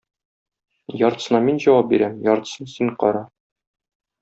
[1.01, 3.25] Яртысына мин җавап бирәм, яртысын син кара.